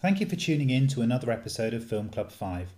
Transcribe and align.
Thank 0.00 0.20
you 0.20 0.26
for 0.26 0.36
tuning 0.36 0.70
in 0.70 0.86
to 0.88 1.02
another 1.02 1.32
episode 1.32 1.74
of 1.74 1.84
Film 1.84 2.08
Club 2.08 2.30
5. 2.30 2.72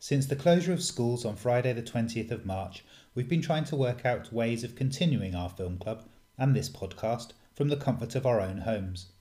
Since 0.00 0.26
the 0.26 0.34
closure 0.34 0.72
of 0.72 0.82
schools 0.82 1.24
on 1.24 1.36
Friday, 1.36 1.72
the 1.72 1.80
20th 1.80 2.32
of 2.32 2.44
March, 2.44 2.84
we've 3.14 3.28
been 3.28 3.40
trying 3.40 3.62
to 3.66 3.76
work 3.76 4.04
out 4.04 4.32
ways 4.32 4.64
of 4.64 4.74
continuing 4.74 5.36
our 5.36 5.48
film 5.48 5.78
club 5.78 6.08
and 6.36 6.56
this 6.56 6.68
podcast 6.68 7.30
from 7.54 7.68
the 7.68 7.76
comfort 7.76 8.16
of 8.16 8.26
our 8.26 8.40
own 8.40 8.58
homes. 8.58 9.12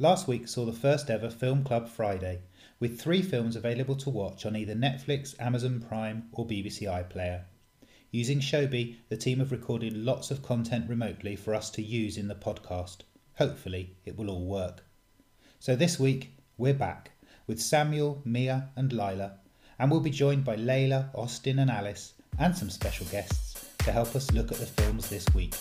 Last 0.00 0.26
week 0.26 0.48
saw 0.48 0.64
the 0.64 0.72
first 0.72 1.10
ever 1.10 1.30
Film 1.30 1.62
Club 1.62 1.88
Friday, 1.88 2.40
with 2.80 3.00
three 3.00 3.22
films 3.22 3.54
available 3.54 3.94
to 3.94 4.10
watch 4.10 4.44
on 4.44 4.56
either 4.56 4.74
Netflix, 4.74 5.40
Amazon 5.40 5.80
Prime, 5.80 6.28
or 6.32 6.44
BBC 6.44 6.88
iPlayer. 6.88 7.42
Using 8.10 8.40
Showbie, 8.40 8.96
the 9.10 9.16
team 9.16 9.38
have 9.38 9.52
recorded 9.52 9.96
lots 9.96 10.32
of 10.32 10.42
content 10.42 10.90
remotely 10.90 11.36
for 11.36 11.54
us 11.54 11.70
to 11.70 11.82
use 11.82 12.16
in 12.16 12.26
the 12.26 12.34
podcast. 12.34 13.02
Hopefully, 13.36 13.94
it 14.04 14.16
will 14.16 14.28
all 14.28 14.44
work. 14.44 14.82
So 15.60 15.76
this 15.76 16.00
week, 16.00 16.32
we're 16.56 16.74
back 16.74 17.10
with 17.46 17.60
Samuel, 17.60 18.22
Mia, 18.24 18.68
and 18.76 18.92
Lila, 18.92 19.32
and 19.78 19.90
we'll 19.90 20.00
be 20.00 20.10
joined 20.10 20.44
by 20.44 20.56
Layla, 20.56 21.08
Austin, 21.14 21.58
and 21.58 21.70
Alice, 21.70 22.14
and 22.38 22.56
some 22.56 22.70
special 22.70 23.06
guests 23.06 23.68
to 23.78 23.92
help 23.92 24.14
us 24.14 24.30
look 24.32 24.52
at 24.52 24.58
the 24.58 24.66
films 24.66 25.08
this 25.08 25.26
week. 25.34 25.54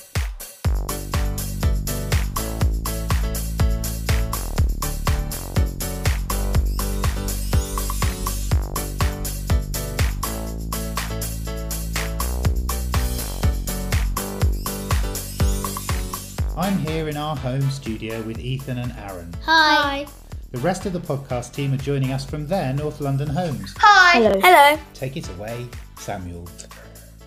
I'm 16.55 16.77
here 16.77 17.09
in 17.09 17.17
our 17.17 17.35
home 17.35 17.69
studio 17.71 18.21
with 18.21 18.39
Ethan 18.39 18.77
and 18.77 18.93
Aaron. 18.93 19.33
Hi. 19.43 20.05
The 20.53 20.59
rest 20.59 20.85
of 20.85 20.93
the 20.93 20.99
podcast 20.99 21.55
team 21.55 21.73
are 21.73 21.77
joining 21.77 22.11
us 22.11 22.23
from 22.23 22.45
their 22.45 22.73
North 22.73 23.01
London 23.01 23.27
homes. 23.27 23.73
Hi. 23.79 24.19
Hello. 24.19 24.39
Hello. 24.39 24.79
Take 24.93 25.17
it 25.17 25.27
away, 25.29 25.67
Samuel. 25.97 26.47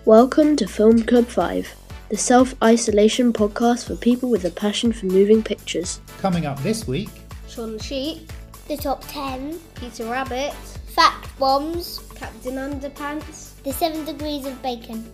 Welcome 0.05 0.55
to 0.55 0.69
Film 0.69 1.03
Club 1.03 1.27
5, 1.27 1.75
the 2.09 2.17
self 2.17 2.55
isolation 2.62 3.33
podcast 3.33 3.89
for 3.89 3.97
people 3.97 4.31
with 4.31 4.45
a 4.45 4.51
passion 4.53 4.92
for 4.92 5.06
moving 5.06 5.42
pictures. 5.42 6.01
Coming 6.20 6.47
up 6.47 6.62
this 6.62 6.86
week, 6.86 7.09
Shaun 7.48 7.73
the 7.73 7.83
Sheep. 7.83 8.33
The 8.69 8.77
top 8.77 9.05
10, 9.09 9.58
Peter 9.75 10.05
Rabbit. 10.05 10.53
Fact 10.95 11.36
Bombs, 11.36 12.08
Captain 12.14 12.55
Underpants. 12.55 13.61
The 13.64 13.73
7 13.73 14.05
Degrees 14.05 14.47
of 14.47 14.62
Bacon. 14.62 15.05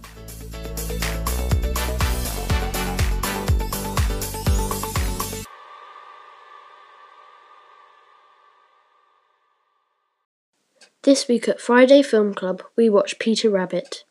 This 11.05 11.27
week 11.27 11.49
at 11.49 11.61
Friday 11.61 12.01
Film 12.01 12.33
Club, 12.33 12.63
we 12.77 12.89
watch 12.89 13.19
Peter 13.19 13.51
Rabbit. 13.51 14.05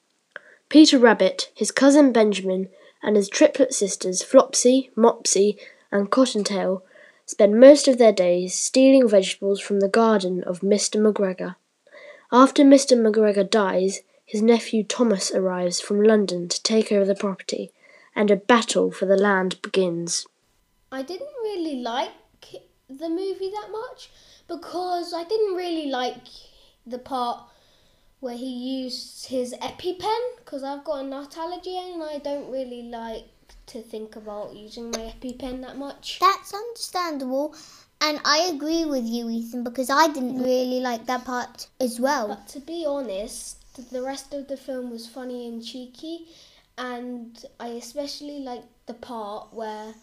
Peter 0.68 1.00
Rabbit, 1.00 1.50
his 1.56 1.72
cousin 1.72 2.12
Benjamin, 2.12 2.68
and 3.02 3.16
his 3.16 3.30
triplet 3.30 3.74
sisters 3.74 4.22
Flopsy, 4.22 4.90
Mopsy, 4.98 5.58
and 5.90 6.12
Cottontail 6.12 6.84
spend 7.26 7.58
most 7.58 7.88
of 7.88 7.98
their 7.98 8.12
days 8.12 8.56
stealing 8.56 9.08
vegetables 9.08 9.62
from 9.62 9.80
the 9.80 9.88
garden 9.88 10.44
of 10.44 10.60
Mr. 10.60 11.00
McGregor. 11.00 11.56
After 12.30 12.62
Mr. 12.62 13.00
McGregor 13.00 13.50
dies, 13.50 14.02
his 14.26 14.42
nephew 14.42 14.84
Thomas 14.84 15.32
arrives 15.32 15.80
from 15.80 16.04
London 16.04 16.50
to 16.50 16.62
take 16.62 16.92
over 16.92 17.06
the 17.06 17.16
property, 17.16 17.72
and 18.18 18.30
a 18.30 18.36
battle 18.36 18.92
for 18.92 19.06
the 19.06 19.16
land 19.16 19.62
begins. 19.62 20.28
I 20.92 21.04
didn't 21.04 21.30
really 21.42 21.76
like 21.76 22.12
the 22.90 23.08
movie 23.08 23.50
that 23.50 23.72
much 23.72 24.10
because 24.50 25.14
I 25.14 25.24
didn't 25.24 25.56
really 25.56 25.90
like 25.90 26.18
the 26.86 26.98
part 26.98 27.44
where 28.20 28.38
he 28.38 28.82
used 28.84 29.28
his 29.28 29.54
EpiPen 29.62 30.20
because 30.38 30.64
I've 30.64 30.84
got 30.84 31.04
a 31.04 31.08
nut 31.08 31.36
allergy 31.38 31.78
and 31.78 32.04
I 32.04 32.20
don't 32.20 32.52
really 32.52 32.84
like 32.84 33.26
to 33.68 33.82
think 33.82 34.16
about 34.16 34.56
using 34.56 34.92
my 34.92 35.14
EpiPen 35.20 35.62
that 35.62 35.78
much. 35.78 36.20
That's 36.20 36.54
understandable. 36.54 37.56
And 38.00 38.20
I 38.26 38.50
agree 38.54 38.86
with 38.86 39.06
you, 39.06 39.30
Ethan, 39.30 39.64
because 39.64 39.90
I 39.90 40.08
didn't 40.08 40.40
mm. 40.40 40.44
really 40.44 40.80
like 40.80 41.06
that 41.06 41.26
part 41.26 41.68
as 41.80 42.00
well. 42.00 42.30
But 42.30 42.48
to 42.50 42.60
be 42.60 42.86
honest, 42.86 43.58
the 43.92 44.02
rest 44.02 44.34
of 44.34 44.48
the 44.48 44.58
film 44.58 44.90
was 44.90 45.08
funny 45.08 45.48
and 45.48 45.64
cheeky, 45.64 46.28
and 46.78 47.44
I 47.60 47.70
especially 47.70 48.40
liked 48.40 48.68
the 48.88 48.96
part 48.96 49.54
where 49.54 49.94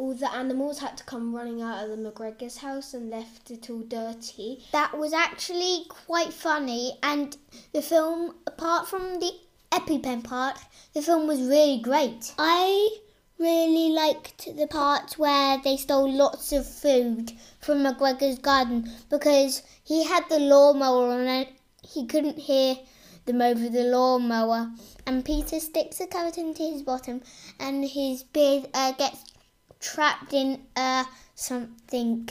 all 0.00 0.14
the 0.14 0.32
animals 0.32 0.78
had 0.78 0.96
to 0.96 1.04
come 1.04 1.34
running 1.34 1.60
out 1.60 1.84
of 1.84 1.90
the 1.90 1.96
McGregor's 1.96 2.56
house 2.56 2.94
and 2.94 3.10
left 3.10 3.50
it 3.50 3.68
all 3.68 3.80
dirty. 3.80 4.64
That 4.72 4.96
was 4.96 5.12
actually 5.12 5.84
quite 5.88 6.32
funny, 6.32 6.96
and 7.02 7.36
the 7.74 7.82
film, 7.82 8.36
apart 8.46 8.88
from 8.88 9.20
the 9.20 9.30
EpiPen 9.70 10.24
part, 10.24 10.58
the 10.94 11.02
film 11.02 11.26
was 11.26 11.40
really 11.42 11.80
great. 11.82 12.32
I 12.38 12.96
really 13.38 13.90
liked 13.90 14.56
the 14.56 14.66
part 14.66 15.18
where 15.18 15.58
they 15.62 15.76
stole 15.76 16.10
lots 16.10 16.50
of 16.52 16.66
food 16.66 17.32
from 17.60 17.84
McGregor's 17.84 18.38
garden 18.38 18.90
because 19.10 19.62
he 19.84 20.04
had 20.04 20.24
the 20.30 20.38
lawnmower 20.38 21.10
on 21.10 21.26
and 21.26 21.48
he 21.82 22.06
couldn't 22.06 22.38
hear 22.38 22.76
them 23.26 23.42
over 23.42 23.68
the 23.68 23.84
lawnmower. 23.84 24.70
And 25.06 25.24
Peter 25.24 25.60
sticks 25.60 26.00
a 26.00 26.06
carrot 26.06 26.38
into 26.38 26.62
his 26.62 26.82
bottom, 26.82 27.22
and 27.58 27.84
his 27.84 28.22
beard 28.22 28.68
uh, 28.74 28.92
gets 28.92 29.24
trapped 29.80 30.32
in 30.32 30.60
uh, 30.76 31.04
something, 31.34 32.28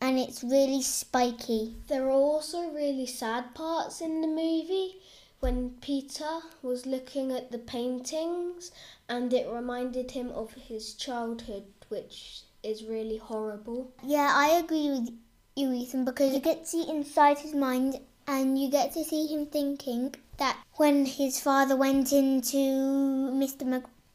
and 0.00 0.18
it's 0.18 0.44
really 0.44 0.82
spiky. 0.82 1.74
There 1.88 2.06
are 2.06 2.10
also 2.10 2.70
really 2.70 3.06
sad 3.06 3.54
parts 3.54 4.00
in 4.00 4.20
the 4.20 4.28
movie 4.28 4.96
when 5.40 5.70
Peter 5.80 6.40
was 6.62 6.84
looking 6.84 7.32
at 7.32 7.50
the 7.50 7.58
paintings 7.58 8.70
and 9.08 9.32
it 9.32 9.50
reminded 9.50 10.10
him 10.10 10.30
of 10.30 10.52
his 10.52 10.94
childhood, 10.94 11.64
which 11.88 12.42
is 12.62 12.84
really 12.84 13.16
horrible. 13.16 13.90
Yeah, 14.04 14.32
I 14.34 14.50
agree 14.50 14.90
with 14.90 15.10
you, 15.56 15.72
Ethan, 15.72 16.04
because 16.04 16.34
you 16.34 16.40
get 16.40 16.64
to 16.64 16.66
see 16.66 16.88
inside 16.88 17.38
his 17.38 17.54
mind 17.54 17.98
and 18.26 18.58
you 18.58 18.70
get 18.70 18.92
to 18.92 19.02
see 19.02 19.26
him 19.26 19.46
thinking 19.46 20.14
that 20.36 20.58
when 20.74 21.06
his 21.06 21.40
father 21.40 21.76
went 21.76 22.12
into 22.12 22.56
Mr. 22.56 23.64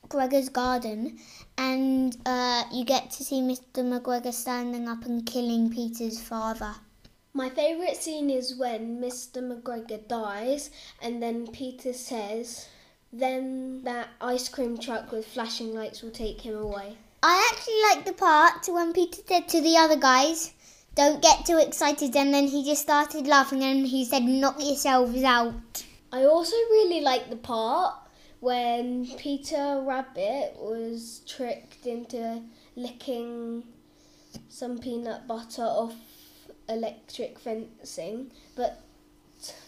McGregor's 0.09 0.49
garden 0.49 1.17
and 1.57 2.15
uh, 2.25 2.63
you 2.71 2.85
get 2.85 3.11
to 3.11 3.23
see 3.23 3.41
Mr. 3.41 3.83
McGregor 3.83 4.33
standing 4.33 4.87
up 4.87 5.05
and 5.05 5.25
killing 5.25 5.69
Peter's 5.69 6.21
father. 6.21 6.73
My 7.33 7.49
favourite 7.49 7.97
scene 7.97 8.29
is 8.29 8.55
when 8.55 9.01
Mr. 9.01 9.41
McGregor 9.41 10.07
dies 10.07 10.69
and 11.01 11.21
then 11.21 11.47
Peter 11.47 11.93
says, 11.93 12.67
then 13.11 13.83
that 13.83 14.09
ice 14.21 14.49
cream 14.49 14.77
truck 14.77 15.11
with 15.11 15.25
flashing 15.25 15.73
lights 15.73 16.01
will 16.01 16.11
take 16.11 16.41
him 16.41 16.55
away. 16.55 16.97
I 17.23 17.51
actually 17.51 17.81
like 17.89 18.05
the 18.05 18.13
part 18.13 18.67
when 18.67 18.93
Peter 18.93 19.21
said 19.27 19.47
to 19.49 19.61
the 19.61 19.77
other 19.77 19.95
guys, 19.95 20.53
don't 20.95 21.21
get 21.21 21.45
too 21.45 21.57
excited, 21.57 22.15
and 22.15 22.33
then 22.33 22.47
he 22.47 22.63
just 22.63 22.83
started 22.83 23.27
laughing 23.27 23.63
and 23.63 23.85
he 23.85 24.05
said, 24.05 24.23
knock 24.23 24.55
yourselves 24.59 25.23
out. 25.23 25.83
I 26.11 26.23
also 26.23 26.55
really 26.55 27.01
like 27.01 27.29
the 27.29 27.35
part 27.35 27.95
when 28.39 29.07
Peter 29.17 29.81
Rabbit 29.83 30.55
was 30.57 31.21
tricked 31.27 31.85
into 31.85 32.41
licking 32.75 33.63
some 34.49 34.77
peanut 34.77 35.27
butter 35.27 35.63
off 35.63 35.95
electric 36.67 37.39
fencing, 37.39 38.31
but 38.55 38.81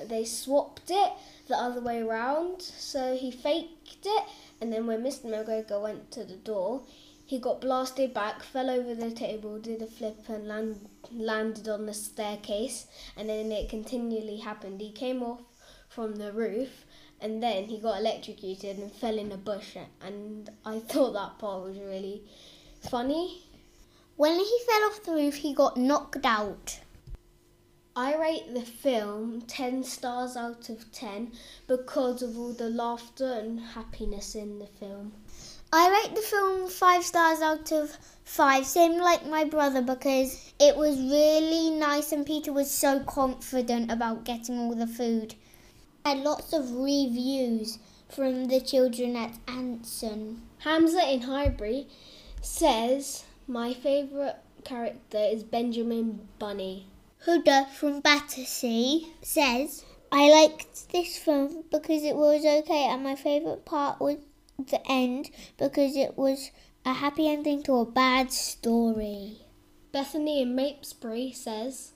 they 0.08 0.26
swapped 0.26 0.90
it 0.90 1.12
the 1.48 1.56
other 1.56 1.82
way 1.82 2.02
around. 2.02 2.62
So 2.62 3.16
he 3.16 3.32
faked 3.32 4.06
it, 4.06 4.24
and 4.62 4.72
then 4.72 4.88
when 4.88 5.04
Mr. 5.04 5.26
McGregor 5.26 5.82
went 5.82 6.12
to 6.12 6.24
the 6.24 6.36
door, 6.36 6.84
he 7.26 7.40
got 7.40 7.60
blasted 7.60 8.14
back, 8.14 8.42
fell 8.42 8.70
over 8.70 8.96
the 8.96 9.12
table, 9.12 9.60
did 9.60 9.82
a 9.82 9.86
flip, 9.86 10.30
and 10.30 10.48
land, 10.48 10.88
landed 11.12 11.68
on 11.68 11.86
the 11.86 11.94
staircase. 11.94 12.88
And 13.18 13.28
then 13.28 13.52
it 13.52 13.68
continually 13.68 14.38
happened. 14.38 14.80
He 14.80 14.92
came 14.92 15.22
off 15.22 15.42
from 15.90 16.16
the 16.16 16.32
roof, 16.32 16.86
and 17.22 17.42
then 17.42 17.66
he 17.66 17.80
got 17.80 18.00
electrocuted 18.00 18.78
and 18.78 18.92
fell 18.92 19.18
in 19.18 19.32
a 19.32 19.38
bush. 19.38 19.76
And 20.02 20.50
I 20.66 20.80
thought 20.80 21.14
that 21.14 21.40
part 21.40 21.64
was 21.64 21.78
really 21.78 22.24
funny. 22.90 23.44
When 24.16 24.34
he 24.38 24.60
fell 24.68 24.84
off 24.84 25.04
the 25.04 25.14
roof, 25.14 25.36
he 25.36 25.54
got 25.54 25.78
knocked 25.78 26.26
out. 26.26 26.80
I 27.96 28.16
rate 28.16 28.54
the 28.54 28.62
film 28.62 29.42
10 29.48 29.84
stars 29.84 30.38
out 30.38 30.70
of 30.70 30.92
10 30.92 31.32
because 31.68 32.22
of 32.22 32.38
all 32.38 32.54
the 32.54 32.70
laughter 32.70 33.34
and 33.34 33.60
happiness 33.60 34.36
in 34.36 34.60
the 34.60 34.68
film. 34.68 35.14
I 35.74 35.90
rate 35.90 36.16
the 36.16 36.22
film 36.22 36.70
5 36.70 37.04
stars 37.04 37.42
out 37.42 37.72
of 37.72 37.98
5, 38.24 38.66
same 38.66 39.00
like 39.00 39.26
my 39.26 39.46
brother, 39.46 39.82
because 39.82 40.54
it 40.60 40.78
was 40.78 40.98
really 40.98 41.72
nice 41.72 42.12
and 42.12 42.26
Peter 42.26 42.54
was 42.54 42.70
so 42.70 43.00
confident 43.00 43.92
about 43.92 44.24
getting 44.26 44.60
all 44.60 44.76
the 44.76 44.86
food. 44.86 45.34
Had 46.08 46.24
lots 46.24 46.54
of 46.54 46.72
reviews 46.72 47.80
from 48.08 48.46
the 48.46 48.62
children 48.62 49.18
at 49.18 49.38
Anson. 49.46 50.42
Hamza 50.60 51.02
in 51.06 51.24
Highbury 51.24 51.90
says, 52.42 53.26
My 53.46 53.74
favourite 53.74 54.38
character 54.64 55.18
is 55.18 55.44
Benjamin 55.44 56.30
Bunny. 56.40 56.88
Huda 57.26 57.68
from 57.72 58.00
Battersea 58.00 59.16
says, 59.22 59.84
I 60.10 60.30
liked 60.30 60.94
this 60.94 61.18
film 61.18 61.66
because 61.70 62.06
it 62.06 62.16
was 62.16 62.46
okay, 62.46 62.86
and 62.86 63.04
my 63.04 63.16
favourite 63.16 63.66
part 63.66 64.00
was 64.00 64.16
the 64.58 64.80
end 64.90 65.30
because 65.58 65.98
it 65.98 66.18
was 66.18 66.52
a 66.86 66.94
happy 66.94 67.28
ending 67.28 67.64
to 67.64 67.80
a 67.80 67.86
bad 67.86 68.32
story. 68.32 69.40
Bethany 69.92 70.42
in 70.42 70.56
Mapesbury 70.56 71.36
says, 71.36 71.92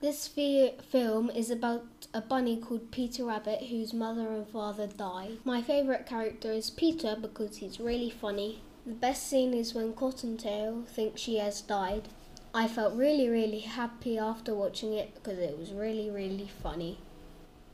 This 0.00 0.28
fi- 0.28 0.74
film 0.90 1.28
is 1.30 1.50
about 1.50 2.06
a 2.14 2.20
bunny 2.20 2.56
called 2.56 2.92
Peter 2.92 3.24
Rabbit 3.24 3.64
whose 3.64 3.92
mother 3.92 4.28
and 4.28 4.46
father 4.46 4.86
die. 4.86 5.38
My 5.44 5.60
favourite 5.60 6.06
character 6.06 6.52
is 6.52 6.70
Peter 6.70 7.16
because 7.20 7.56
he's 7.56 7.80
really 7.80 8.10
funny. 8.10 8.62
The 8.86 8.94
best 8.94 9.28
scene 9.28 9.52
is 9.52 9.74
when 9.74 9.94
Cottontail 9.94 10.84
thinks 10.86 11.20
she 11.20 11.38
has 11.38 11.60
died. 11.60 12.08
I 12.54 12.68
felt 12.68 12.94
really, 12.94 13.28
really 13.28 13.58
happy 13.60 14.16
after 14.16 14.54
watching 14.54 14.92
it 14.92 15.14
because 15.14 15.38
it 15.38 15.58
was 15.58 15.72
really, 15.72 16.10
really 16.10 16.48
funny. 16.62 16.98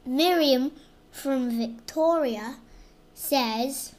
Miriam 0.06 0.72
from 1.12 1.50
Victoria 1.58 2.56
says 3.12 3.94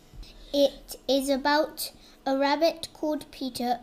it 0.52 0.96
is 1.08 1.30
about 1.30 1.92
a 2.26 2.38
rabbit 2.38 2.90
called 2.92 3.30
Peter 3.30 3.82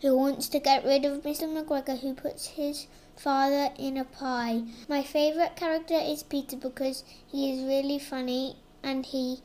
who 0.00 0.16
wants 0.16 0.48
to 0.48 0.58
get 0.58 0.84
rid 0.84 1.04
of 1.04 1.22
Mr. 1.22 1.44
McGregor 1.44 2.00
who 2.00 2.14
puts 2.14 2.46
his 2.48 2.86
father 3.16 3.70
in 3.78 3.96
a 3.96 4.04
pie. 4.04 4.62
My 4.88 5.02
favourite 5.02 5.56
character 5.56 5.98
is 5.98 6.22
Peter 6.22 6.56
because 6.56 7.04
he 7.26 7.52
is 7.52 7.64
really 7.64 7.98
funny 7.98 8.56
and 8.82 9.04
he 9.06 9.40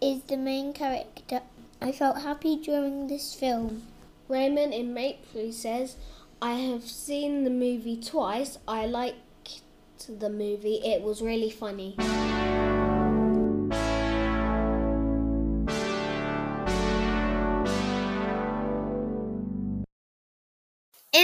is 0.00 0.22
the 0.24 0.36
main 0.36 0.72
character. 0.72 1.40
I 1.80 1.92
felt 1.92 2.22
happy 2.22 2.56
during 2.56 3.06
this 3.08 3.34
film. 3.34 3.82
Raymond 4.28 4.72
in 4.72 4.94
Mapley 4.94 5.52
says, 5.52 5.96
I 6.40 6.54
have 6.54 6.84
seen 6.84 7.44
the 7.44 7.50
movie 7.50 8.00
twice. 8.00 8.58
I 8.66 8.86
liked 8.86 9.62
the 10.08 10.30
movie. 10.30 10.80
It 10.84 11.02
was 11.02 11.22
really 11.22 11.50
funny. 11.50 11.96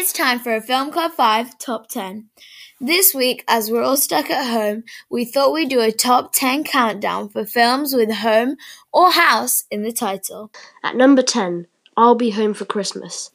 It's 0.00 0.14
time 0.14 0.38
for 0.38 0.55
a 0.55 0.62
Film 0.62 0.91
Club 0.91 1.12
5 1.12 1.58
Top 1.58 1.88
10. 1.88 2.31
This 2.81 3.14
week, 3.14 3.44
as 3.47 3.70
we're 3.70 3.82
all 3.82 3.99
stuck 3.99 4.31
at 4.31 4.50
home, 4.50 4.85
we 5.11 5.26
thought 5.26 5.52
we'd 5.52 5.69
do 5.69 5.82
a 5.82 5.93
top 5.93 6.32
10 6.32 6.64
countdown 6.64 7.29
for 7.29 7.44
films 7.44 7.93
with 7.93 8.11
home 8.11 8.56
or 8.94 9.11
house 9.11 9.64
in 9.70 9.82
the 9.82 9.93
title. 9.93 10.50
At 10.82 10.97
number 10.97 11.20
10, 11.20 11.67
I'll 11.99 12.14
Be 12.14 12.31
Home 12.31 12.55
for 12.55 12.64
Christmas. 12.64 13.31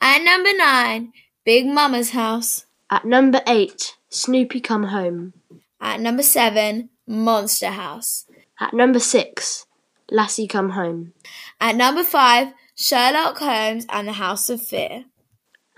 At 0.00 0.24
number 0.24 0.48
9, 0.56 1.12
Big 1.44 1.66
Mama's 1.66 2.12
House. 2.12 2.64
At 2.88 3.04
number 3.04 3.42
8, 3.46 3.98
Snoopy 4.08 4.60
Come 4.62 4.84
Home. 4.84 5.34
At 5.78 6.00
number 6.00 6.22
7, 6.22 6.88
Monster 7.06 7.72
House. 7.72 8.24
At 8.58 8.72
number 8.72 8.98
6, 8.98 9.66
Lassie 10.10 10.48
Come 10.48 10.70
Home. 10.70 11.12
At 11.60 11.76
number 11.76 12.02
5, 12.02 12.54
Sherlock 12.74 13.36
Holmes 13.36 13.84
and 13.90 14.08
the 14.08 14.12
House 14.12 14.48
of 14.48 14.62
Fear. 14.62 15.04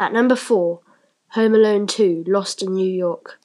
At 0.00 0.14
number 0.14 0.34
4, 0.34 0.80
Home 1.32 1.54
Alone 1.54 1.86
2 1.86 2.24
Lost 2.26 2.62
in 2.62 2.72
New 2.72 2.90
York. 2.90 3.38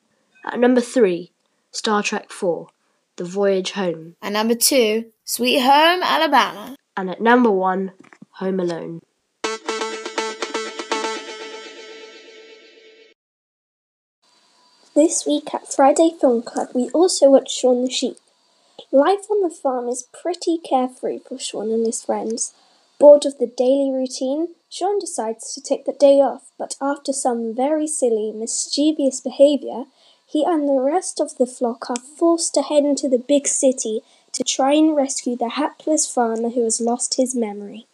At 0.46 0.58
number 0.58 0.80
3, 0.80 1.30
Star 1.72 2.02
Trek 2.02 2.32
4 2.32 2.70
The 3.18 3.26
Voyage 3.26 3.72
Home. 3.72 4.16
At 4.22 4.32
number 4.32 4.56
2, 4.56 5.04
Sweet 5.26 5.60
Home 5.60 6.02
Alabama. 6.02 6.78
And 6.96 7.10
at 7.10 7.20
number 7.20 7.52
1, 7.52 7.92
Home 8.36 8.62
Alone. 8.62 9.02
This 14.96 15.26
week 15.28 15.54
at 15.54 15.68
Friday 15.68 16.12
Film 16.22 16.42
Club, 16.42 16.70
we 16.74 16.90
also 16.92 17.32
watched 17.32 17.52
Shaun 17.52 17.84
the 17.84 17.92
Sheep. 17.92 18.16
Life 18.94 19.30
on 19.30 19.42
the 19.42 19.54
farm 19.54 19.90
is 19.90 20.08
pretty 20.14 20.58
carefree 20.58 21.20
for 21.20 21.38
Shaun 21.38 21.70
and 21.74 21.86
his 21.86 22.02
friends. 22.02 22.54
Bored 22.98 23.26
of 23.26 23.40
the 23.40 23.52
daily 23.58 23.92
routine, 23.92 24.56
Shaun 24.78 25.00
decides 25.00 25.54
to 25.54 25.62
take 25.62 25.86
the 25.86 25.94
day 25.94 26.20
off, 26.20 26.52
but 26.58 26.76
after 26.82 27.14
some 27.14 27.56
very 27.56 27.88
silly, 27.88 28.34
mischievous 28.34 29.22
behavior, 29.22 29.86
he 30.26 30.44
and 30.44 30.68
the 30.68 30.82
rest 30.82 31.22
of 31.22 31.38
the 31.38 31.46
flock 31.46 31.90
are 31.90 31.96
forced 31.96 32.54
to 32.56 32.62
head 32.62 32.84
into 32.84 33.08
the 33.08 33.18
big 33.18 33.48
city 33.48 34.02
to 34.34 34.44
try 34.44 34.74
and 34.74 34.94
rescue 34.94 35.38
the 35.38 35.52
hapless 35.52 36.14
farmer 36.14 36.50
who 36.50 36.66
has 36.66 36.82
lost 36.82 37.14
his 37.16 37.34
memory. 37.34 37.88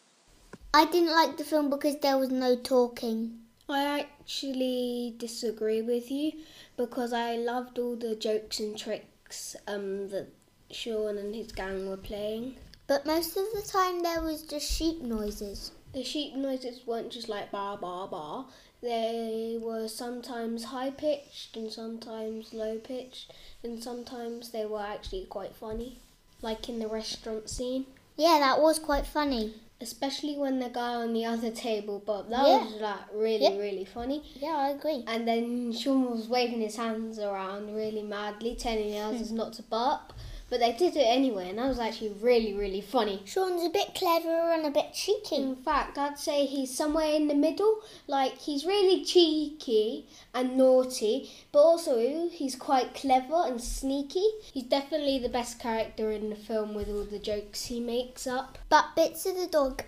I 0.74 0.86
didn't 0.86 1.12
like 1.12 1.38
the 1.38 1.44
film 1.44 1.70
because 1.70 2.00
there 2.00 2.18
was 2.18 2.32
no 2.32 2.56
talking. 2.56 3.42
I 3.70 4.00
actually 4.00 5.14
disagree 5.20 5.84
with 5.84 6.10
you 6.10 6.32
because 6.78 7.14
I 7.14 7.36
loved 7.36 7.78
all 7.78 7.96
the 7.96 8.16
jokes 8.16 8.60
and 8.60 8.76
tricks 8.76 9.56
um, 9.68 10.10
that 10.10 10.30
Shaun 10.72 11.20
and 11.20 11.36
his 11.36 11.52
gang 11.52 11.88
were 11.88 11.98
playing. 11.98 12.56
But 12.88 13.06
most 13.06 13.38
of 13.38 13.46
the 13.54 13.62
time 13.62 14.02
there 14.02 14.24
was 14.24 14.42
just 14.42 14.68
sheep 14.68 15.04
noises. 15.04 15.74
The 15.94 16.04
sheep 16.04 16.36
noises 16.36 16.82
weren't 16.86 17.12
just 17.12 17.28
like 17.28 17.52
bar 17.52 17.78
bar 17.78 18.08
bar. 18.08 18.46
They 18.82 19.60
were 19.62 19.88
sometimes 19.88 20.66
high 20.66 20.90
pitched 20.92 21.56
and 21.56 21.72
sometimes 21.72 22.54
low 22.54 22.78
pitched, 22.78 23.32
and 23.64 23.84
sometimes 23.84 24.52
they 24.52 24.66
were 24.66 24.82
actually 24.82 25.26
quite 25.26 25.56
funny, 25.56 26.00
like 26.42 26.68
in 26.70 26.80
the 26.80 26.88
restaurant 26.88 27.50
scene. 27.50 27.86
Yeah, 28.16 28.40
that 28.40 28.62
was 28.62 28.80
quite 28.80 29.06
funny. 29.06 29.54
Especially 29.80 30.38
when 30.38 30.60
the 30.60 30.70
guy 30.70 30.96
on 30.96 31.14
the 31.14 31.26
other 31.26 31.52
table, 31.52 32.02
but 32.06 32.30
that 32.30 32.48
Yeah. 32.48 32.64
was 32.64 32.74
like 32.76 33.00
really, 33.14 33.58
really 33.58 33.86
funny. 33.86 34.24
Yeah, 34.36 34.56
I 34.56 34.70
agree. 34.70 35.04
And 35.08 35.28
then 35.28 35.72
Shaun 35.74 36.10
was 36.12 36.28
waving 36.28 36.62
his 36.62 36.76
hands 36.76 37.20
around 37.20 37.76
really 37.76 38.04
madly, 38.04 38.56
telling 38.56 38.92
the 38.92 39.00
others 39.00 39.32
not 39.32 39.54
to 39.54 39.64
burp. 39.64 40.14
But 40.52 40.60
they 40.60 40.74
did 40.74 40.98
it 40.98 41.08
anyway, 41.08 41.50
and 41.50 41.60
that 41.60 41.70
was 41.70 41.80
actually 41.80 42.12
really, 42.20 42.54
really 42.54 42.82
funny. 42.82 43.22
Shaun's 43.24 43.64
a 43.64 43.70
bit 43.70 43.96
clever 43.96 44.52
and 44.52 44.66
a 44.66 44.70
bit 44.70 44.94
cheeky. 44.94 45.38
In 45.38 45.56
fact, 45.56 45.98
I'd 45.98 46.20
say 46.20 46.46
he's 46.46 46.76
somewhere 46.76 47.16
in 47.16 47.30
the 47.30 47.34
middle. 47.34 47.80
Like, 48.06 48.38
he's 48.38 48.66
really 48.66 49.06
cheeky 49.06 50.08
and 50.34 50.58
naughty, 50.58 51.32
but 51.54 51.60
also 51.62 52.28
he's 52.28 52.58
quite 52.58 52.94
clever 52.94 53.46
and 53.46 53.64
sneaky. 53.64 54.26
He's 54.54 54.66
definitely 54.66 55.20
the 55.20 55.30
best 55.30 55.58
character 55.58 56.12
in 56.12 56.30
the 56.30 56.36
film 56.36 56.74
with 56.74 56.90
all 56.90 57.06
the 57.06 57.18
jokes 57.18 57.68
he 57.68 57.80
makes 57.80 58.28
up. 58.28 58.58
But 58.68 58.88
Bitzer 58.98 59.34
the 59.34 59.48
dog 59.50 59.84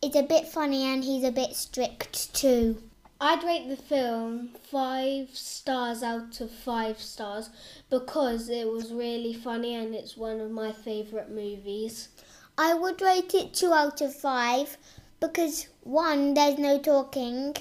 is 0.00 0.16
a 0.16 0.22
bit 0.22 0.48
funny 0.48 0.84
and 0.84 1.04
he's 1.04 1.24
a 1.24 1.30
bit 1.30 1.54
strict 1.54 2.32
too. 2.32 2.82
I'd 3.22 3.44
rate 3.44 3.68
the 3.68 3.76
film 3.76 4.48
five 4.62 5.36
stars 5.36 6.02
out 6.02 6.40
of 6.40 6.50
five 6.50 6.98
stars 6.98 7.50
because 7.90 8.48
it 8.48 8.66
was 8.66 8.94
really 8.94 9.34
funny 9.34 9.74
and 9.74 9.94
it's 9.94 10.16
one 10.16 10.40
of 10.40 10.50
my 10.50 10.72
favourite 10.72 11.28
movies. 11.28 12.08
I 12.56 12.72
would 12.72 13.02
rate 13.02 13.34
it 13.34 13.52
2 13.52 13.74
out 13.74 14.00
of 14.00 14.14
5 14.14 14.78
because 15.20 15.68
one, 15.82 16.32
there's 16.32 16.58
no 16.58 16.78
talking, 16.78 17.56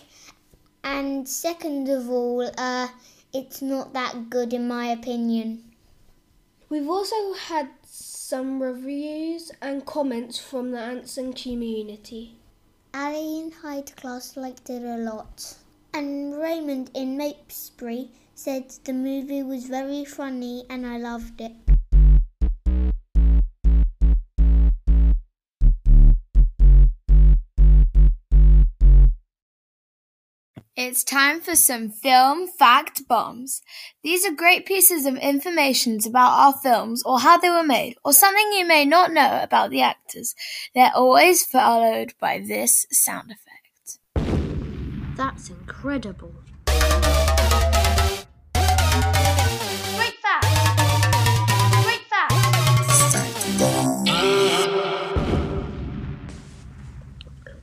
and 0.82 1.28
second 1.28 1.90
of 1.90 2.10
all, 2.10 2.50
uh, 2.58 2.88
it's 3.34 3.62
not 3.62 3.92
that 3.92 4.30
good 4.30 4.54
in 4.54 4.66
my 4.66 4.86
opinion. 4.86 5.66
We've 6.70 6.90
also 6.90 7.34
had 7.34 7.70
some 7.84 8.64
reviews 8.64 9.52
and 9.62 9.86
comments 9.86 10.40
from 10.40 10.72
the 10.72 10.80
Anson 10.80 11.34
community. 11.34 12.39
Ali 12.92 13.40
in 13.40 13.52
Hyde 13.52 13.96
class 13.96 14.36
liked 14.36 14.70
it 14.70 14.82
a 14.82 14.98
lot. 14.98 15.58
And 15.94 16.36
Raymond 16.36 16.90
in 16.96 17.18
Mapesbury 17.18 18.10
said 18.34 18.70
the 18.84 18.94
movie 18.94 19.44
was 19.44 19.66
very 19.66 20.06
funny 20.06 20.66
and 20.70 20.88
I 20.88 20.98
loved 20.98 21.40
it. 21.40 21.69
It's 30.82 31.04
time 31.04 31.42
for 31.42 31.58
some 31.58 31.90
film 31.90 32.48
fact 32.48 33.06
bombs. 33.06 33.62
These 34.02 34.26
are 34.26 34.32
great 34.32 34.66
pieces 34.66 35.06
of 35.06 35.18
information 35.18 36.00
about 36.08 36.32
our 36.40 36.54
films 36.54 37.04
or 37.06 37.20
how 37.20 37.38
they 37.38 37.50
were 37.50 37.66
made 37.66 37.98
or 38.06 38.14
something 38.14 38.54
you 38.54 38.66
may 38.66 38.86
not 38.86 39.12
know 39.12 39.42
about 39.44 39.72
the 39.72 39.82
actors. 39.82 40.36
They're 40.74 40.94
always 40.96 41.44
followed 41.44 42.14
by 42.22 42.40
this 42.40 42.86
sound 42.92 43.30
effect. 43.30 44.00
That's 45.18 45.50
incredible. 45.50 46.34
Great 46.66 46.86
fact! 50.22 50.46
Great 51.84 52.06
fact! 52.08 52.34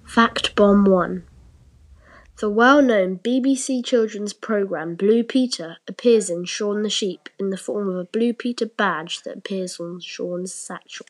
Fact 0.04 0.54
Bomb 0.54 0.84
1. 0.84 1.22
The 2.38 2.50
well 2.50 2.82
known 2.82 3.18
BBC 3.20 3.82
children's 3.82 4.34
programme 4.34 4.94
Blue 4.94 5.24
Peter 5.24 5.78
appears 5.88 6.28
in 6.28 6.44
Shaun 6.44 6.82
the 6.82 6.90
Sheep 6.90 7.30
in 7.38 7.48
the 7.48 7.56
form 7.56 7.88
of 7.88 7.96
a 7.96 8.04
Blue 8.04 8.34
Peter 8.34 8.66
badge 8.66 9.22
that 9.22 9.38
appears 9.38 9.80
on 9.80 10.00
Shaun's 10.00 10.52
satchel. 10.52 11.06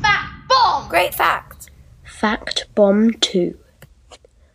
Fact 0.00 0.48
bomb! 0.48 0.88
Great 0.88 1.14
fact! 1.14 1.70
Fact 2.02 2.64
Bomb 2.74 3.12
2. 3.12 3.58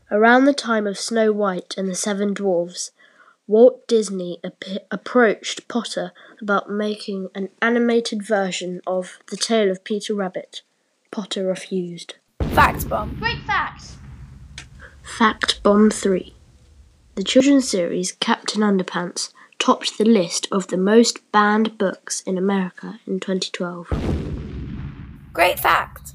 Around 0.09 0.45
the 0.45 0.53
time 0.53 0.87
of 0.87 0.97
Snow 0.97 1.31
White 1.31 1.75
and 1.77 1.87
the 1.87 1.93
Seven 1.93 2.33
Dwarfs, 2.33 2.89
Walt 3.45 3.87
Disney 3.87 4.39
ap- 4.43 4.63
approached 4.89 5.67
Potter 5.67 6.11
about 6.41 6.71
making 6.71 7.29
an 7.35 7.49
animated 7.61 8.25
version 8.25 8.81
of 8.87 9.19
The 9.29 9.37
Tale 9.37 9.69
of 9.69 9.83
Peter 9.83 10.15
Rabbit. 10.15 10.63
Potter 11.11 11.45
refused. 11.45 12.15
Fact 12.55 12.89
bomb. 12.89 13.15
Great 13.19 13.43
facts. 13.43 13.97
Fact 15.17 15.61
Bomb 15.61 15.91
3 15.91 16.33
The 17.15 17.23
children's 17.23 17.67
series 17.69 18.13
Captain 18.13 18.61
Underpants 18.61 19.33
topped 19.59 19.97
the 19.97 20.05
list 20.05 20.47
of 20.51 20.67
the 20.67 20.77
most 20.77 21.19
banned 21.33 21.77
books 21.77 22.21
in 22.21 22.37
America 22.37 22.99
in 23.05 23.19
2012. 23.19 23.89
Great 25.33 25.59
fact. 25.59 26.13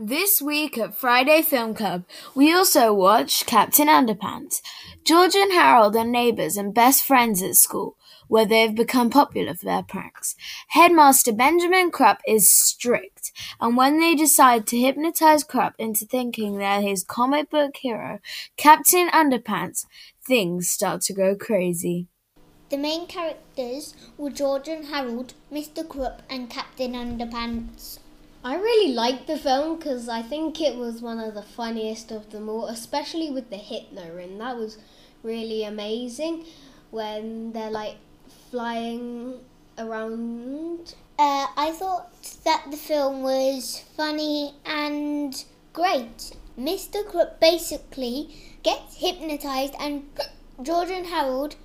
This 0.00 0.40
week 0.40 0.78
at 0.78 0.94
Friday 0.94 1.42
Film 1.42 1.74
Club, 1.74 2.04
we 2.32 2.52
also 2.54 2.94
watched 2.94 3.46
Captain 3.46 3.88
Underpants. 3.88 4.62
George 5.02 5.34
and 5.34 5.52
Harold 5.52 5.96
are 5.96 6.04
neighbours 6.04 6.56
and 6.56 6.72
best 6.72 7.02
friends 7.02 7.42
at 7.42 7.56
school, 7.56 7.96
where 8.28 8.46
they 8.46 8.60
have 8.62 8.76
become 8.76 9.10
popular 9.10 9.54
for 9.54 9.64
their 9.64 9.82
pranks. 9.82 10.36
Headmaster 10.68 11.32
Benjamin 11.32 11.90
Krupp 11.90 12.20
is 12.28 12.48
strict, 12.48 13.32
and 13.60 13.76
when 13.76 13.98
they 13.98 14.14
decide 14.14 14.68
to 14.68 14.78
hypnotise 14.78 15.42
Krupp 15.42 15.74
into 15.80 16.06
thinking 16.06 16.58
they're 16.58 16.80
his 16.80 17.02
comic 17.02 17.50
book 17.50 17.76
hero, 17.78 18.20
Captain 18.56 19.08
Underpants, 19.08 19.84
things 20.24 20.70
start 20.70 21.00
to 21.02 21.12
go 21.12 21.34
crazy. 21.34 22.06
The 22.70 22.76
main 22.76 23.08
characters 23.08 23.96
were 24.16 24.30
George 24.30 24.68
and 24.68 24.84
Harold, 24.84 25.34
Mr. 25.52 25.88
Krupp, 25.88 26.22
and 26.30 26.48
Captain 26.48 26.92
Underpants. 26.92 27.98
I 28.48 28.54
really 28.54 28.94
liked 28.94 29.26
the 29.26 29.36
film 29.36 29.76
because 29.76 30.08
I 30.08 30.22
think 30.22 30.58
it 30.58 30.76
was 30.76 31.02
one 31.02 31.18
of 31.18 31.34
the 31.34 31.42
funniest 31.42 32.10
of 32.10 32.30
them 32.30 32.48
all, 32.48 32.64
especially 32.64 33.30
with 33.30 33.50
the 33.50 33.58
Hitler, 33.58 34.18
and 34.18 34.40
that 34.40 34.56
was 34.56 34.78
really 35.22 35.64
amazing 35.64 36.46
when 36.90 37.52
they're 37.52 37.70
like 37.70 37.96
flying 38.50 39.40
around. 39.76 40.94
Uh, 41.18 41.48
I 41.58 41.72
thought 41.72 42.10
that 42.46 42.70
the 42.70 42.78
film 42.78 43.22
was 43.22 43.84
funny 43.94 44.54
and 44.64 45.44
great. 45.74 46.34
Mr. 46.58 47.06
Krupp 47.06 47.40
basically 47.40 48.34
gets 48.62 48.96
hypnotized, 48.96 49.74
and 49.78 50.04
George 50.62 50.88
and 50.88 51.08
Harold. 51.08 51.56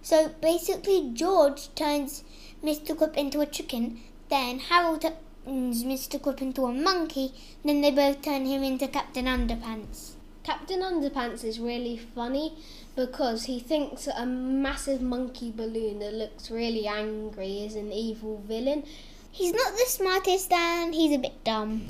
So 0.00 0.30
basically, 0.40 1.10
George 1.12 1.74
turns 1.74 2.24
Mr. 2.64 2.96
Krupp 2.96 3.18
into 3.18 3.42
a 3.42 3.46
chicken, 3.46 4.00
then 4.30 4.60
Harold 4.60 5.02
turns 5.02 5.16
Mr. 5.46 6.22
Krupp 6.22 6.42
into 6.42 6.64
a 6.64 6.72
monkey, 6.72 7.32
then 7.64 7.80
they 7.80 7.90
both 7.90 8.22
turn 8.22 8.46
him 8.46 8.62
into 8.62 8.88
Captain 8.88 9.26
Underpants. 9.26 10.12
Captain 10.44 10.80
Underpants 10.80 11.44
is 11.44 11.60
really 11.60 11.96
funny 11.96 12.54
because 12.96 13.44
he 13.44 13.60
thinks 13.60 14.06
a 14.08 14.26
massive 14.26 15.00
monkey 15.00 15.50
balloon 15.50 16.00
that 16.00 16.14
looks 16.14 16.50
really 16.50 16.86
angry 16.86 17.64
is 17.64 17.76
an 17.76 17.92
evil 17.92 18.42
villain, 18.46 18.84
He's 19.34 19.54
not 19.54 19.72
the 19.72 19.86
smartest 19.86 20.52
and 20.52 20.94
he's 20.94 21.16
a 21.16 21.18
bit 21.18 21.42
dumb. 21.42 21.86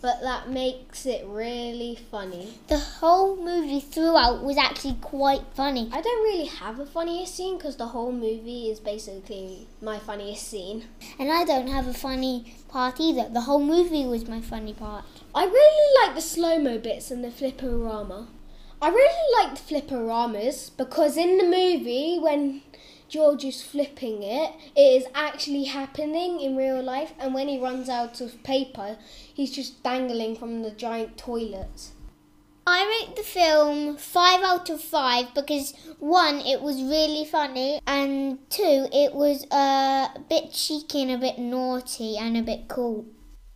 But 0.00 0.20
that 0.22 0.48
makes 0.48 1.06
it 1.06 1.26
really 1.26 1.98
funny. 2.10 2.54
The 2.68 2.78
whole 2.78 3.36
movie 3.36 3.80
throughout 3.80 4.44
was 4.44 4.56
actually 4.56 4.96
quite 5.00 5.42
funny. 5.54 5.90
I 5.92 6.00
don't 6.00 6.22
really 6.22 6.46
have 6.46 6.78
a 6.78 6.86
funniest 6.86 7.34
scene 7.34 7.58
because 7.58 7.76
the 7.76 7.88
whole 7.88 8.12
movie 8.12 8.70
is 8.70 8.78
basically 8.78 9.66
my 9.82 9.98
funniest 9.98 10.46
scene. 10.46 10.84
And 11.18 11.32
I 11.32 11.44
don't 11.44 11.66
have 11.66 11.88
a 11.88 11.94
funny 11.94 12.54
part 12.68 13.00
either. 13.00 13.28
The 13.28 13.40
whole 13.40 13.62
movie 13.62 14.06
was 14.06 14.28
my 14.28 14.40
funny 14.40 14.72
part. 14.72 15.04
I 15.34 15.44
really 15.44 16.06
like 16.06 16.14
the 16.14 16.22
slow 16.22 16.60
mo 16.60 16.78
bits 16.78 17.10
and 17.10 17.24
the 17.24 17.32
Flip-O-Rama. 17.32 18.28
I 18.80 18.88
really 18.90 19.42
like 19.42 19.58
the 19.58 19.64
Flip-O-Ramas 19.64 20.70
because 20.70 21.16
in 21.16 21.38
the 21.38 21.44
movie, 21.44 22.20
when 22.20 22.62
George 23.08 23.44
is 23.44 23.62
flipping 23.62 24.22
it, 24.22 24.52
it 24.76 24.80
is 24.80 25.06
actually 25.14 25.64
happening 25.64 26.40
in 26.40 26.56
real 26.56 26.82
life, 26.82 27.12
and 27.18 27.32
when 27.32 27.48
he 27.48 27.58
runs 27.58 27.88
out 27.88 28.20
of 28.20 28.42
paper, 28.42 28.98
he's 29.32 29.50
just 29.50 29.82
dangling 29.82 30.36
from 30.36 30.62
the 30.62 30.70
giant 30.70 31.16
toilet. 31.16 31.90
I 32.66 32.84
rate 32.84 33.16
the 33.16 33.22
film 33.22 33.96
5 33.96 34.42
out 34.42 34.68
of 34.68 34.82
5 34.82 35.34
because 35.34 35.72
one, 35.98 36.40
it 36.40 36.60
was 36.60 36.82
really 36.82 37.24
funny, 37.24 37.80
and 37.86 38.38
two, 38.50 38.88
it 38.92 39.14
was 39.14 39.46
uh, 39.50 40.08
a 40.14 40.20
bit 40.28 40.52
cheeky 40.52 41.02
and 41.02 41.12
a 41.12 41.18
bit 41.18 41.38
naughty 41.38 42.18
and 42.18 42.36
a 42.36 42.42
bit 42.42 42.68
cool. 42.68 43.06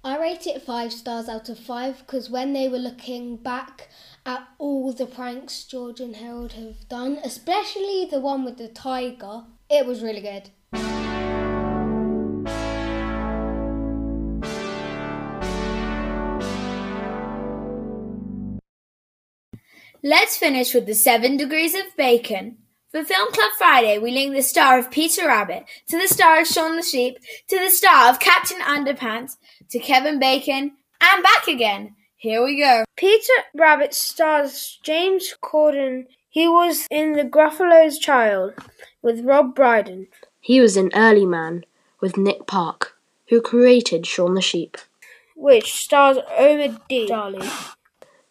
I 0.04 0.18
rate 0.18 0.48
it 0.48 0.62
five 0.62 0.92
stars 0.92 1.28
out 1.28 1.48
of 1.48 1.60
five 1.60 1.98
because 1.98 2.28
when 2.28 2.54
they 2.54 2.68
were 2.68 2.78
looking 2.78 3.36
back 3.36 3.88
at 4.24 4.48
all 4.58 4.92
the 4.92 5.06
pranks 5.06 5.64
George 5.64 6.00
and 6.00 6.16
Harold 6.16 6.52
have 6.52 6.88
done, 6.88 7.18
especially 7.24 8.06
the 8.10 8.20
one 8.20 8.44
with 8.44 8.58
the 8.58 8.68
tiger, 8.68 9.44
it 9.68 9.86
was 9.86 10.02
really 10.02 10.20
good. 10.20 10.50
Let's 20.04 20.36
finish 20.36 20.74
with 20.74 20.86
the 20.86 20.94
seven 20.94 21.36
degrees 21.36 21.74
of 21.74 21.96
bacon. 21.96 22.58
For 22.90 23.04
Film 23.04 23.32
Club 23.32 23.52
Friday, 23.56 23.98
we 23.98 24.10
link 24.10 24.34
the 24.34 24.42
star 24.42 24.78
of 24.78 24.90
Peter 24.90 25.26
Rabbit 25.26 25.64
to 25.88 25.96
the 25.96 26.08
star 26.08 26.40
of 26.40 26.46
Shaun 26.46 26.76
the 26.76 26.82
Sheep 26.82 27.18
to 27.48 27.58
the 27.58 27.70
star 27.70 28.10
of 28.10 28.18
Captain 28.18 28.60
Underpants 28.60 29.36
to 29.70 29.78
Kevin 29.78 30.18
Bacon 30.18 30.72
and 31.00 31.22
back 31.22 31.46
again. 31.48 31.94
Here 32.22 32.44
we 32.44 32.60
go. 32.60 32.84
Peter 32.94 33.32
Rabbit 33.52 33.92
stars 33.92 34.78
James 34.84 35.34
Corden. 35.42 36.06
He 36.30 36.46
was 36.46 36.86
in 36.88 37.14
The 37.14 37.24
Gruffalo's 37.24 37.98
Child 37.98 38.54
with 39.02 39.24
Rob 39.24 39.56
Brydon. 39.56 40.06
He 40.40 40.60
was 40.60 40.76
in 40.76 40.92
Early 40.94 41.26
Man 41.26 41.64
with 42.00 42.16
Nick 42.16 42.46
Park, 42.46 42.96
who 43.28 43.40
created 43.40 44.06
Shaun 44.06 44.34
the 44.34 44.40
Sheep. 44.40 44.78
Which 45.34 45.72
stars 45.72 46.18
Omar 46.38 46.78
D. 46.88 47.08
Darley. 47.08 47.44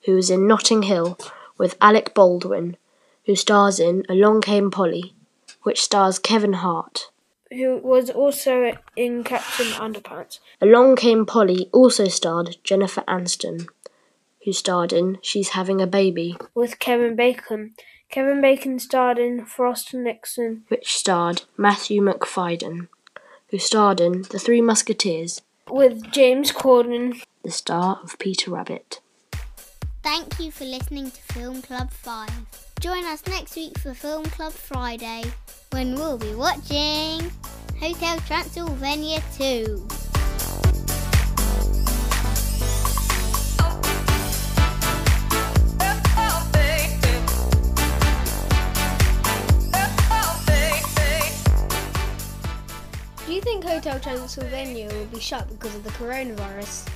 Who 0.06 0.16
was 0.16 0.30
in 0.30 0.48
Notting 0.48 0.84
Hill 0.84 1.18
with 1.58 1.76
Alec 1.82 2.14
Baldwin, 2.14 2.78
who 3.26 3.36
stars 3.36 3.78
in 3.78 4.06
Along 4.08 4.40
Came 4.40 4.72
Polly, 4.72 5.16
which 5.64 5.82
stars 5.82 6.18
Kevin 6.18 6.54
Hart. 6.54 7.11
Who 7.52 7.80
was 7.84 8.10
also 8.10 8.78
in 8.96 9.24
Captain 9.24 9.68
Underpants. 9.68 10.40
Along 10.62 10.96
Came 10.96 11.26
Polly 11.26 11.70
also 11.74 12.08
starred 12.08 12.56
Jennifer 12.64 13.02
Aniston, 13.02 13.68
who 14.46 14.54
starred 14.54 14.94
in 14.94 15.18
She's 15.22 15.50
Having 15.50 15.82
a 15.82 15.88
Baby. 15.88 16.38
With 16.56 16.80
Kevin 16.80 17.16
Bacon. 17.16 17.74
Kevin 18.10 18.42
Bacon 18.42 18.80
starred 18.80 19.18
in 19.20 19.46
Frost 19.46 19.94
and 19.94 20.06
Nixon. 20.06 20.64
Which 20.70 20.96
starred 20.96 21.44
Matthew 21.58 22.02
Macfadyen, 22.02 22.88
who 23.50 23.58
starred 23.58 24.00
in 24.00 24.24
The 24.24 24.40
Three 24.40 24.62
Musketeers. 24.62 25.42
With 25.70 26.12
James 26.12 26.52
Corden. 26.52 27.22
The 27.44 27.52
star 27.52 28.00
of 28.04 28.18
Peter 28.18 28.52
Rabbit. 28.52 29.00
Thank 30.04 30.40
you 30.40 30.52
for 30.52 30.66
listening 30.66 31.12
to 31.12 31.22
Film 31.22 31.62
Club 31.62 31.92
5. 31.92 32.71
Join 32.82 33.06
us 33.06 33.22
next 33.28 33.56
week 33.56 33.78
for 33.78 33.94
Film 33.94 34.26
Club 34.26 34.52
Friday 34.52 35.22
when 35.70 35.94
we'll 35.94 36.18
be 36.18 36.34
watching 36.34 37.32
Hotel 37.80 38.18
Transylvania 38.26 39.22
2. 39.38 39.88
Do 53.28 53.32
you 53.32 53.42
think 53.42 53.64
Hotel 53.64 54.00
Transylvania 54.00 54.88
will 54.88 55.06
be 55.06 55.20
shut 55.20 55.48
because 55.50 55.76
of 55.76 55.84
the 55.84 55.92
coronavirus? 55.92 56.90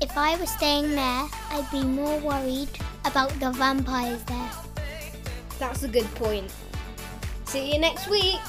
If 0.00 0.18
I 0.18 0.34
was 0.40 0.50
staying 0.50 0.90
there, 0.90 1.24
I'd 1.52 1.68
be 1.70 1.84
more 1.84 2.18
worried 2.18 2.70
about 3.04 3.30
the 3.38 3.52
vampires 3.52 4.24
there. 4.24 4.69
That's 5.60 5.82
a 5.82 5.88
good 5.88 6.06
point. 6.14 6.50
See 7.44 7.70
you 7.70 7.78
next 7.78 8.08
week. 8.08 8.40